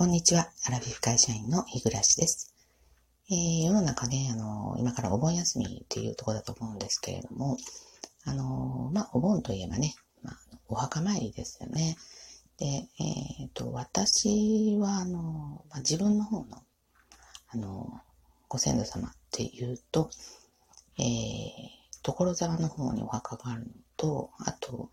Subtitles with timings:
[0.00, 0.48] こんにちは。
[0.66, 2.54] アラフィフ会社員の日暮です。
[3.30, 7.58] えー、世の中ね、あの、今からお盆休みっていうところだと思うんですけれども、
[8.24, 10.36] あの、まあ、お盆といえばね、まあ、
[10.68, 11.98] お墓参りですよね。
[12.56, 12.64] で、
[12.98, 16.62] えっ、ー、と、私は、あの、まあ、自分の方の、
[17.50, 18.00] あの、
[18.48, 20.08] ご先祖様っていうと、
[20.98, 21.04] えー、
[22.02, 23.66] 所沢の方にお墓があるの
[23.98, 24.88] と、あと、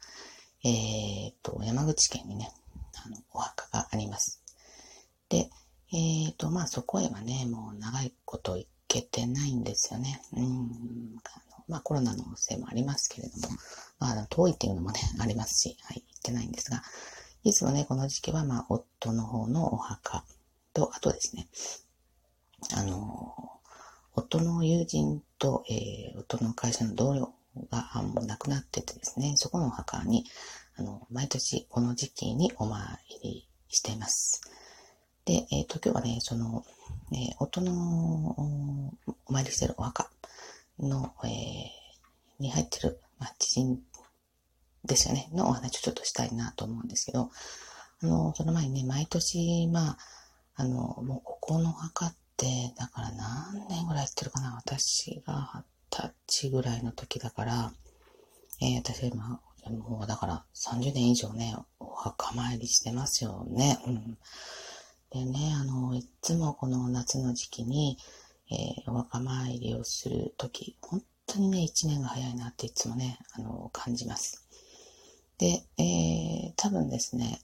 [0.65, 2.51] えっ、ー、と、山口県にね、
[3.05, 4.43] あの、お墓があります。
[5.29, 5.49] で、
[5.91, 10.21] えっ、ー、と、まあそこへはね、もう長いこと行けてないんですよね。
[10.33, 10.41] うん。
[10.41, 13.55] あのまあコロナのせいもありますけれども、
[13.99, 16.81] まあ遠いっていうのもね、ありますし、はい、行ってないんですが、
[17.43, 20.23] いつもね、この時期はまあ夫の方のお墓
[20.73, 21.47] と、あとですね、
[22.75, 23.33] あの、
[24.13, 27.33] 夫の友人と、えー、夫の会社の同僚
[27.69, 30.25] がもう亡くなっててですね、そこのお墓に、
[30.75, 32.81] あの、毎年この時期にお参
[33.23, 34.41] りしています。
[35.27, 36.63] で、えっ、ー、と、今日はね、その、
[37.11, 38.31] えー、夫の
[39.25, 40.09] お参りしてるお墓
[40.79, 43.77] の、えー、に入ってる、まあ、知人
[44.85, 47.29] ですよね、のお話をちょっとしたいなと思うんですけど、
[48.03, 49.97] あの、その前にね、毎年、まあ、
[50.55, 57.73] あの、もうここの墓って、だから何年ぐらい行ってるかな私が二十歳ぐらいの時だから、
[58.61, 63.77] えー、私は今、もうだから30年以上ね、お墓参りしてますよね。
[63.87, 64.17] うん。
[65.11, 67.97] でね、あの、いつもこの夏の時期に、
[68.51, 74.47] えー、お墓参りをするとき、本当にね、一年が早いなっていつもね、あの、感じます。
[75.37, 77.41] で、えー、多分ですね、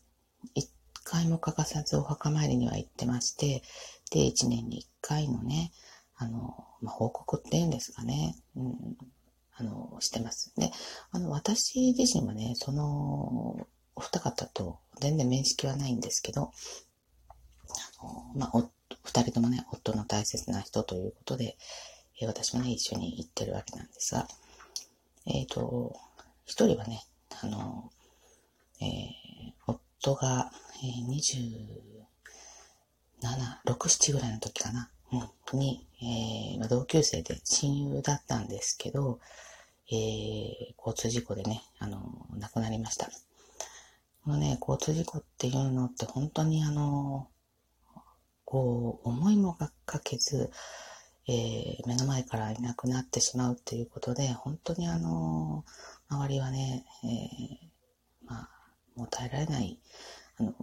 [0.55, 0.69] 一
[1.03, 3.63] 回も欠かさずお墓参りには行ってまして、
[4.11, 5.71] で、一年に一回のね、
[6.15, 8.97] あの、まあ、報告っていうんですかね、うん、
[9.55, 10.53] あの、してます。
[10.57, 10.71] で、
[11.11, 16.51] あの、私自身はね、その、お二方と全然面識はないんですけど、
[18.35, 18.69] まあ、お
[19.03, 21.57] 二人ともね、夫の大切な人ということで、
[22.19, 24.27] えー、私もね、一緒に行ってるわけなんですが、
[25.25, 25.95] えっ、ー、と、
[26.45, 27.03] 一人はね、
[27.41, 27.91] あの、
[28.81, 30.51] えー、夫が、
[30.83, 31.07] えー、
[33.23, 39.19] 27、6、7ぐらいの時かな、うん、に、えー、同級生で親友だったんですけど、
[39.89, 42.01] えー、交通事故でね、あの、
[42.37, 43.09] 亡くなりました。
[44.23, 47.27] このね、交通事故っていうのって本当にあの、
[48.59, 50.51] 思いもがかけず、
[51.27, 55.63] えー、目の前からいなくなってしまうっていうことで、本当にあの、
[56.09, 58.49] 周りはね、えー、まあ、
[58.95, 59.79] もう耐えられない、
[60.37, 60.53] あの、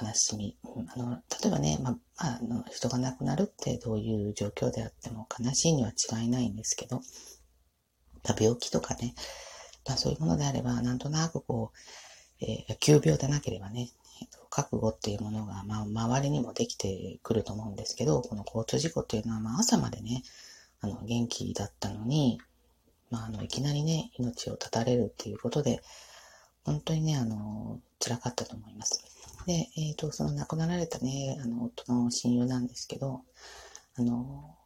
[0.00, 0.56] 悲しみ。
[0.94, 7.00] あの、例えばね、まあ、あの、人が亡くなるってどういう状況であっても悲しいには違いないんですけど、
[8.24, 9.14] ま病気とかね、
[9.86, 13.90] まあ、そういうものであれば、なんとなくこう、えー、急病でなければね、
[14.50, 20.22] 覚悟っていうものが、まあ、周りにもできてくると思うんですけど、この交通事故っていうのは、まあ、朝までね、
[20.80, 22.40] あの、元気だったのに、
[23.10, 25.82] まあ、あの、いきなりね、命を絶たれるっていうことで、
[26.64, 29.04] 本当にね、あの、辛かったと思います。
[29.46, 33.22] で、えっ、ー、と、その亡くなられたね、あの、夫の親友なんですけど、
[33.96, 34.56] あの、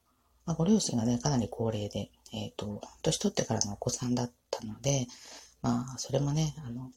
[0.45, 5.07] まあ、ご両親がね、かなり高齢で、えっ、ー、と、年取ってからのお子さんだったので、
[5.63, 6.91] まあ、それもね、あの、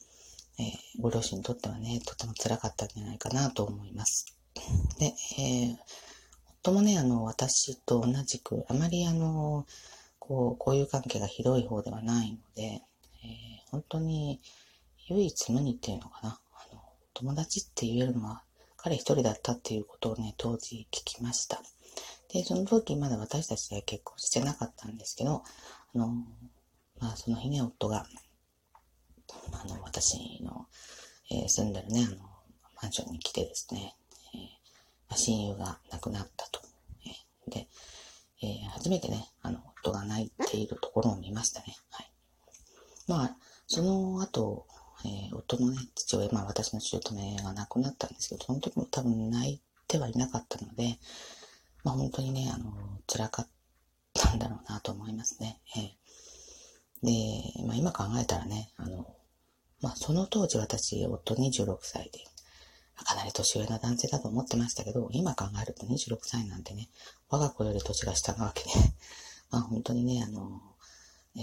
[0.60, 4.26] えー、ご両親にとってはね、とても辛かったんじゃないかなと思います。
[4.98, 5.76] で、えー、
[6.62, 9.66] 夫もね、あの、私と同じく、あまりあの、
[10.18, 14.40] こう、交友関係がひどい方ではないので、えー、本当に
[15.08, 16.40] 唯一無二っていうのかな。
[16.52, 16.82] あの、
[17.14, 18.42] 友達って言えるのは
[18.76, 21.62] 彼一人だったっていうことをね、当時聞きました。
[22.32, 25.42] で、その時まだ私たちは結婚してなかったんですけど、
[25.94, 26.08] あの、
[26.98, 28.06] まあその日ね、夫が
[29.52, 30.66] あの、私の、
[31.30, 32.16] えー、住んでるね、あの、
[32.82, 33.94] マンションに来てですね、
[34.34, 36.60] えー、親友が亡くなったと。
[37.06, 37.68] えー、で、
[38.42, 41.76] えー、初めてね、あの、夫が泣いているところを見ましたね。
[41.90, 42.10] はい。
[43.06, 43.36] まあ、
[43.66, 44.66] その後、
[45.04, 50.98] えー、夫のね、父親、まあ私の姑が亡くなったんですけど、その時も多分泣いてはいなかったので、
[51.84, 52.72] まあ本当にね、あの、
[53.06, 53.48] 辛かっ
[54.12, 55.60] たんだろうなと思いますね。
[55.76, 59.06] えー、で、まあ今考えたらね、あの、
[59.80, 62.24] まあ、その当時私、夫26歳で、
[63.04, 66.88] かなり年上な男性だと思ってましたけど、今考えると26歳なんてね、
[67.30, 68.70] 我が子より年が下なわけで、
[69.50, 70.60] まあ本当にね、あの、
[71.36, 71.42] えー、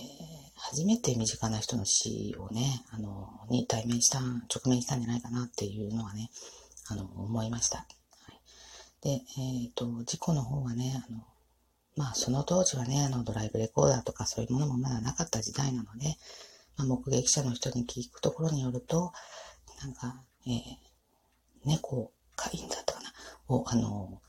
[0.55, 6.29] 初めて身近な人の死をね、あの、に対面した、直面したんじゃないかなっていうのはね、
[6.89, 7.79] あの、思いました。
[7.79, 7.85] は
[8.33, 8.39] い、
[9.01, 11.25] で、えっ、ー、と、事故の方はね、あの、
[11.95, 16.17] まあその当時はね、あの、ドライブレコーダーとかそういうものもまだなかった時代なので、
[16.77, 19.11] まあ、目撃者の人に聞くところによると、
[19.81, 20.53] なんか、えー、
[21.65, 23.11] 猫、飼いんだったかな。
[23.49, 24.21] を、あの、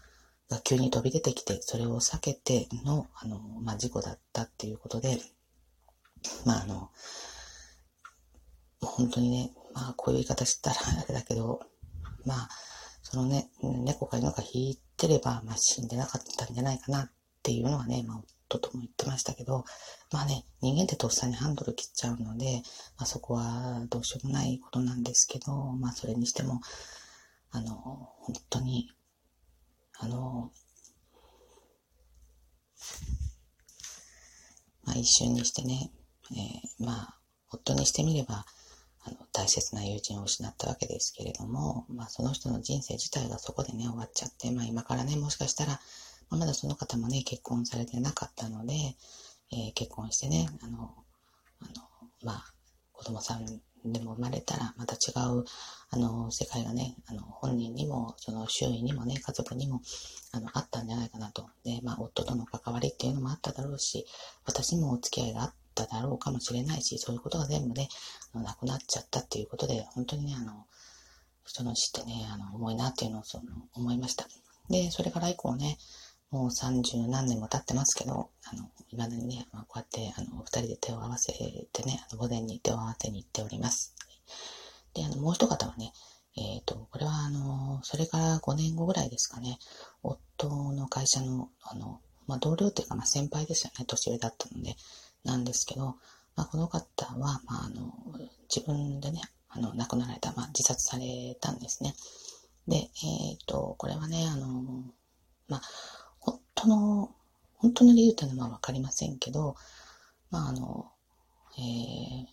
[0.48, 5.18] が急に飛び出てきて、それを避けての、あの、まあ、事故だったっていうことで、
[6.44, 6.90] まあ、あの、
[8.80, 11.60] 本当にね、まあ、こういう言い方したらあれだけど、
[12.24, 12.48] まあ、
[13.02, 17.10] そのね、猫か犬か引いてれば、まあ、死んでなかったんじゃないかなっ
[17.42, 19.64] ていうのはね、まあ、夫とも言ってましたけど、
[20.12, 22.62] まあね、人間ってとっさにハンドル切っちゃうので、
[22.96, 26.60] まあ、そこはどうしようもないことなんですけど、まあ、それにしても、
[27.50, 28.90] あの、本当に、
[29.98, 30.50] あの、
[34.84, 35.90] まあ、一瞬にしてね、
[36.32, 37.14] えー、まあ、
[37.50, 38.46] 夫にしてみれば、
[39.04, 45.80] あの、大切な友人を失ったわけですけれども、まあ、その人の人生自体がそこでね、終わっちゃって、まあ、今からね、もしかしたら、
[46.30, 48.74] ま、だその方もね、結婚されてなかったので、
[49.52, 50.94] えー、結婚してね、あの、
[51.60, 51.72] あの、
[52.22, 52.44] まあ、
[52.92, 53.46] 子供さん
[53.84, 55.44] でも生まれたら、また違う、
[55.90, 59.80] あの、世界がね、あの、本人にも、その周囲にもね、家族にも、
[60.32, 61.48] あの、あったんじゃないかなと。
[61.64, 64.06] で、まあ、夫との関わりっていうのもあっただろうし、
[64.44, 67.88] 私もお付き合いがあっただろうかもしれないし、そういうことが全部ね、
[68.34, 70.66] あのなくなっちゃったっていうことで、本当にね、あの、
[71.46, 73.44] 人の死ってね、あの、重いなっていうのをその
[73.74, 74.26] 思いました。
[74.68, 75.78] で、それから以降ね、
[76.30, 83.94] もう三十何年も経ってますけど、あの、未だにね、まあ、こうやって、あの、二人で手を合わせてね、あの、午前に手を合わせに行っております。
[84.94, 85.92] で、あの、もう一方はね、
[86.36, 89.58] えっ、ー、と、これはあの、それから5年後ぐらいですかね、
[90.02, 94.76] 夫の会社の、あの、まあ、同僚っていうか、まあ、先輩ですよね、年上だったので、
[95.24, 95.96] なんですけど、
[96.36, 97.92] まあ、この方は、まあ、あの、
[98.54, 101.94] 自分でね、あの、亡くなられた、まあ、自殺されたんですね。
[102.68, 104.84] で、えっ、ー、と、これはね、あの、
[105.48, 105.62] まあ、
[106.62, 107.14] 当の、
[107.56, 109.54] 本当の理由というのはわかりませんけど、
[110.30, 110.90] まあ、あの、
[111.58, 112.26] えー、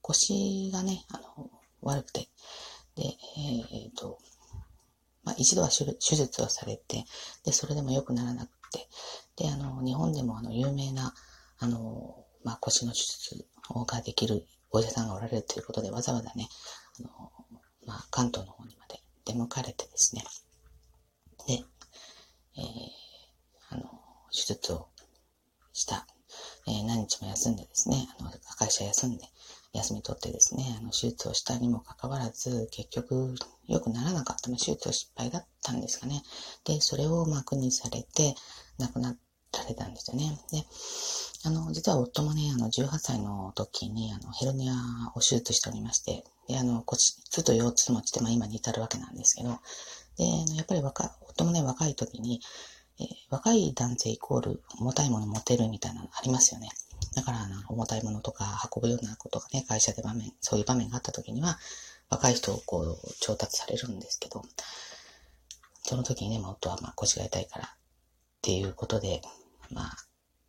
[0.00, 1.50] 腰がね、あの、
[1.82, 2.28] 悪くて、
[2.96, 4.18] で、えっ、ー、と、
[5.24, 7.04] まあ、一度は手術をされて、
[7.44, 8.88] で、それでも良くならなくて、
[9.36, 11.14] で、あの、日本でもあの、有名な、
[11.58, 13.46] あの、まあ、腰の手術
[13.86, 16.48] ができるお医者さんがおられるということで、わざわざね、
[17.00, 17.32] あの、
[17.86, 20.24] まあ、関東の方にまで出向かれてですね、
[21.46, 21.64] で、
[22.56, 23.03] えー、
[24.34, 24.88] 手術を
[25.72, 26.06] した、
[26.66, 29.24] えー、何日も休んでですね、あの、会社休んで、
[29.72, 33.34] 休み取ってですね、あの、手術をしたにもかかわらず、結局、
[33.66, 34.50] 良くならなかった。
[34.50, 36.22] まあ、手術は失敗だったんですかね。
[36.64, 38.34] で、それを、まあ、苦にされて、
[38.78, 39.16] 亡くな
[39.52, 40.38] られたんですよね。
[40.50, 40.64] で、
[41.44, 44.74] あの、実は夫もね、あの、18歳の時に、あの、ヘルニア
[45.14, 49.58] を手術しておりまして、で、あの、骨質と腰痛持ちで、まあ、今に至るわけなんですけど、
[50.16, 52.40] で、やっぱり若、夫もね、若い時に、
[53.00, 56.68] えー、若い男性イコール重たいもの持てるみたいなのありますよね。
[57.14, 61.58] だから、あの、重たいものとか運ぶようなことがね、会社で場面、そういう場面があった時には、
[62.08, 64.42] 若い人をこう、調達されるんですけど、
[65.82, 67.68] その時にね、夫はまあ腰が痛いからっ
[68.42, 69.22] ていうことで、
[69.70, 69.96] まあ、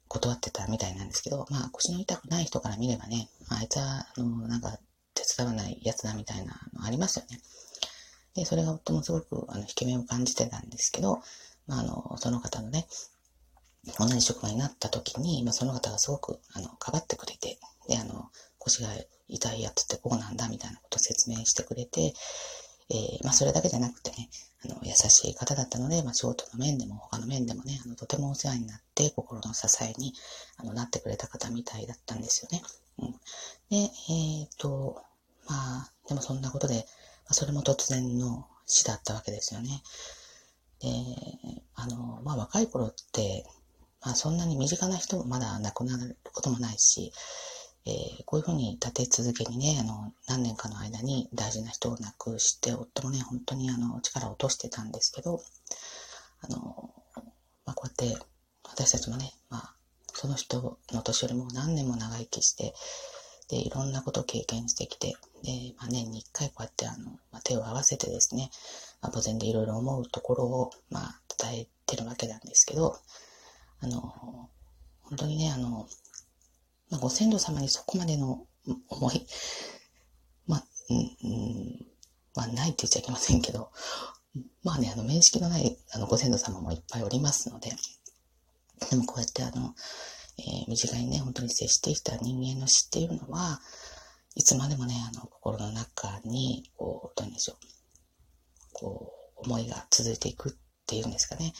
[0.07, 4.77] 断ってたみたいなんですけど、まあ腰の痛くない人から見ればね、あ、あいつは、あの、なんか
[5.13, 7.39] 手伝わないやつだみたいなのありますよね。
[8.35, 11.21] で、それが夫もすごく、あの、引け目を感じてたんですけど、
[11.67, 12.87] まあ、あの、その方のね、
[13.99, 18.89] 同じ職場になった時に、まあ、その方がすごく、あの、かばってくれて、で、あの、腰が
[19.27, 22.13] 痛いやつってこうなんだみたいなことを説明してくれて、
[22.89, 24.29] えー、まあ、それだけじゃなくてね、
[24.63, 30.13] あの、優しい方だったので、まあ、仕事の面でも他の面でもね、あの、とてもお世話になって、心の支えに、
[30.57, 32.61] あの、なってくれた方みたいだったんですよね。
[32.99, 33.11] うん。
[33.69, 35.01] で、えっ、と、
[35.47, 36.87] まあ、でもそんなことで、
[37.25, 39.81] まあ、それも突然の死だったわけですよね。
[40.81, 40.89] で、
[41.75, 43.45] あの、まあ、若い頃って、
[44.01, 47.11] まあ、そんなに身近な人もまだ亡くなることもないし、
[47.87, 55.39] えー、こういうふうに立て続けにね、あの、何年かの間に大事な人を亡くして、夫もね、本当にあの、力を落としてたんですけど、
[56.41, 56.93] あの、
[57.65, 58.25] まあ、こうやって、
[58.63, 59.75] 私たちもね、まあ、
[60.13, 62.73] その人の年よりも何年も長生きして、
[63.49, 68.49] で、いろんなことを経験してきて、で、まあ、年に一回こうやってあの、まあ、手を合わせてですね、
[69.05, 72.97] まあ、墓前でいろいろ思うところを、まあ、伝えてるわけなんですけど、
[73.81, 74.49] あの、
[75.03, 75.87] 本当にね、あの、
[76.89, 78.45] まあ、ご先祖様にそこまでの
[78.89, 79.27] 思い、
[80.47, 81.85] まあ、うん、
[82.35, 83.71] まあ、ないって言っちゃいけませんけど、
[84.63, 87.71] まあね、あの、面識のない、あの、ご先祖様もいっぱいおりますので、
[88.89, 89.75] でもこうやってあの、
[90.37, 93.61] えー、身近にね、本当に接してきた人間の死っていうのは、
[94.35, 97.57] いつまでもね、あの、心の中に、こう、どうでしょう、
[98.85, 100.53] こう、思いが続いていくっ
[100.85, 101.53] ていうんですかね。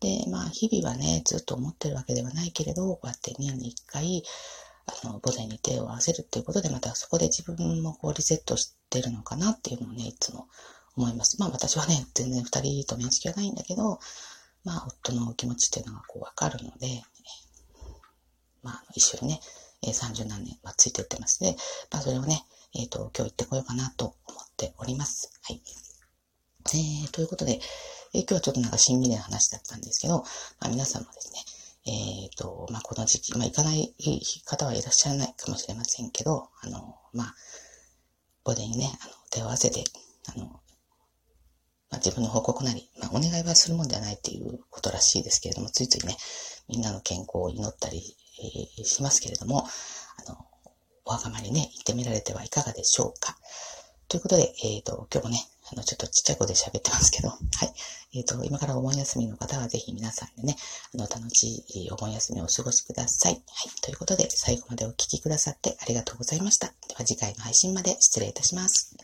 [0.00, 4.24] で、まあ、日々はね、ずっと思ってるわけではないけれど、こうやって年に一回、
[4.86, 10.48] あの、母前に手を合わせるっていうことで、またそこで自分もこうリセットしてるのかなっていうのをね、いつも
[10.96, 11.40] 思います。
[11.40, 14.00] まあ私はね、全然二人と面識はないんだけど、
[14.64, 17.02] まあ夫の気持ちっていうのがこうわかるので、
[18.62, 19.40] まあ一緒にね、
[19.82, 21.56] 30何年、まあ、ついていってますね。
[21.90, 25.30] まあそれをね、えっ、ー、と、今日行ってこようかなと思っております。
[25.42, 25.62] はい。
[26.74, 27.60] えー、ということで、
[28.14, 30.24] えー、今日はちょっとなんか新味な話だったんですけど、
[30.60, 31.38] まあ皆さんもですね、
[31.86, 33.94] えっ、ー、と、まあこの時期、まあ行かない
[34.44, 37.34] 方はいらっしゃらないかもしれませんけど、あの、まあ、
[38.44, 39.84] ボディにね、あの、手を合わせて、
[40.34, 40.60] あの、ま
[41.92, 46.16] あ、自分の報告なり、まあ、お願いはするもんではないっていうことらしいですけれども、ついついね、
[46.68, 48.16] みんなの健康を祈ったり、
[48.78, 49.64] えー、しますけれども、
[50.26, 50.38] あの、
[51.04, 53.36] お墓参りね、行ってみられてはいかがでしょうか。
[54.08, 57.38] ということで、えっ、ー、と、今日もね、の、ちょっとちっちゃい子で喋ってますけど、はい。
[58.14, 60.56] えっ、ー、と、今からお盆休みの方はぜひ皆さんでね、
[60.94, 63.32] あの、楽しいお盆休みをお過ごしください。
[63.32, 63.42] はい。
[63.82, 66.68] ということで、最後までお聴きくださってありがとうございました。
[66.88, 68.96] では次回の配信まで失礼いたします。